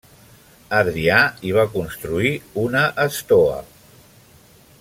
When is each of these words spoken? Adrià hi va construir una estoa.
Adrià 0.77 1.17
hi 1.49 1.53
va 1.57 1.67
construir 1.75 2.33
una 2.65 2.83
estoa. 3.07 3.63